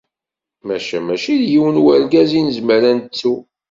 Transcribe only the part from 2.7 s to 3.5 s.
ad nettu.